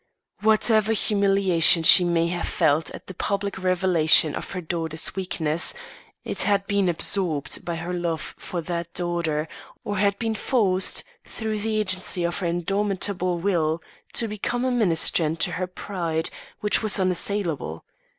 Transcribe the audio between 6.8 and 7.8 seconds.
absorbed by